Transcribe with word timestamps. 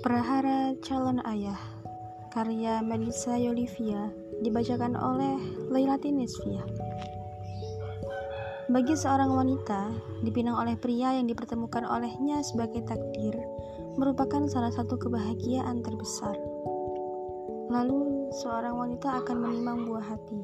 Prahara 0.00 0.72
Calon 0.80 1.20
Ayah 1.20 1.60
Karya 2.32 2.80
Melissa 2.80 3.36
Yolivia 3.36 4.08
Dibacakan 4.40 4.96
oleh 4.96 5.36
Laila 5.68 6.00
Tinisvia. 6.00 6.64
Bagi 8.72 8.96
seorang 8.96 9.28
wanita 9.36 9.92
Dipinang 10.24 10.56
oleh 10.56 10.80
pria 10.80 11.12
yang 11.12 11.28
dipertemukan 11.28 11.84
olehnya 11.84 12.40
sebagai 12.40 12.88
takdir 12.88 13.36
Merupakan 14.00 14.48
salah 14.48 14.72
satu 14.72 14.96
kebahagiaan 14.96 15.84
terbesar. 15.84 16.40
Lalu 17.68 18.32
seorang 18.32 18.80
wanita 18.80 19.20
akan 19.20 19.36
menimang 19.44 19.84
buah 19.84 20.16
hati. 20.16 20.40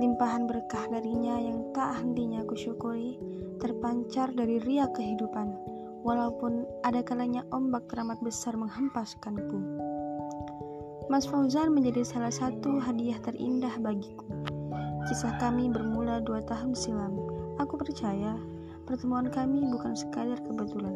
Limpahan 0.00 0.48
berkah 0.48 0.86
darinya 0.88 1.36
yang 1.36 1.74
tak 1.76 2.00
hentinya 2.00 2.40
kusyukuri 2.48 3.20
terpancar 3.60 4.32
dari 4.32 4.56
ria 4.64 4.88
kehidupan 4.88 5.69
walaupun 6.02 6.64
ada 6.84 7.04
kalanya 7.04 7.44
ombak 7.52 7.88
teramat 7.92 8.16
besar 8.24 8.56
menghempaskanku. 8.56 9.58
Mas 11.10 11.26
Fauzan 11.26 11.74
menjadi 11.74 12.06
salah 12.06 12.30
satu 12.30 12.78
hadiah 12.78 13.18
terindah 13.26 13.74
bagiku. 13.82 14.24
Kisah 15.10 15.34
kami 15.42 15.66
bermula 15.66 16.22
dua 16.22 16.38
tahun 16.46 16.70
silam. 16.72 17.18
Aku 17.58 17.74
percaya 17.74 18.38
pertemuan 18.86 19.26
kami 19.26 19.66
bukan 19.66 19.98
sekadar 19.98 20.38
kebetulan. 20.46 20.94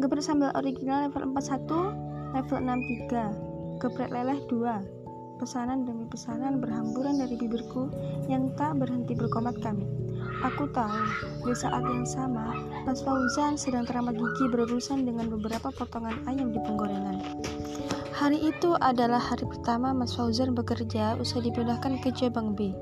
Geprek 0.00 0.24
sambal 0.24 0.54
original 0.56 1.10
level 1.10 1.28
41, 1.36 2.32
level 2.32 2.58
63, 2.62 3.84
geprek 3.84 4.08
leleh 4.08 4.38
2. 4.48 5.42
Pesanan 5.42 5.84
demi 5.84 6.08
pesanan 6.08 6.60
berhamburan 6.60 7.20
dari 7.20 7.36
bibirku 7.36 7.88
yang 8.28 8.52
tak 8.56 8.80
berhenti 8.80 9.12
berkomat 9.12 9.56
kami. 9.60 9.84
Aku 10.40 10.64
tahu, 10.72 11.04
di 11.44 11.52
saat 11.52 11.84
yang 11.84 12.08
sama, 12.08 12.56
Mas 12.88 13.04
Fauzan 13.04 13.60
sedang 13.60 13.84
teramat 13.84 14.16
gigi 14.16 14.48
berurusan 14.48 15.04
dengan 15.04 15.28
beberapa 15.28 15.68
potongan 15.68 16.16
ayam 16.24 16.48
di 16.48 16.56
penggorengan. 16.64 17.20
Hari 18.16 18.48
itu 18.48 18.72
adalah 18.80 19.20
hari 19.20 19.44
pertama 19.44 19.92
Mas 19.92 20.16
Fauzan 20.16 20.56
bekerja 20.56 21.20
usai 21.20 21.44
dipindahkan 21.44 22.00
ke 22.00 22.08
cabang 22.16 22.56
B. 22.56 22.72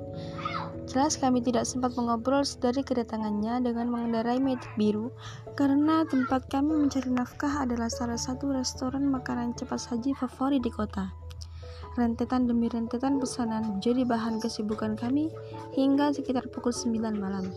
Jelas 0.87 1.19
kami 1.21 1.43
tidak 1.45 1.67
sempat 1.67 1.99
mengobrol 1.99 2.47
dari 2.63 2.81
kedatangannya 2.81 3.61
dengan 3.61 3.93
mengendarai 3.93 4.41
Matic 4.41 4.73
biru 4.81 5.13
karena 5.53 6.07
tempat 6.09 6.47
kami 6.49 6.79
mencari 6.79 7.13
nafkah 7.13 7.67
adalah 7.67 7.93
salah 7.93 8.17
satu 8.17 8.55
restoran 8.55 9.05
makanan 9.11 9.53
cepat 9.59 9.83
saji 9.83 10.17
favorit 10.17 10.65
di 10.65 10.71
kota. 10.73 11.13
Rentetan 11.97 12.45
demi 12.45 12.69
rentetan 12.69 13.17
pesanan 13.17 13.79
menjadi 13.79 14.05
bahan 14.05 14.43
kesibukan 14.43 14.99
kami 14.99 15.33
hingga 15.73 16.13
sekitar 16.13 16.45
pukul 16.53 16.75
9 16.75 16.99
malam. 17.17 17.49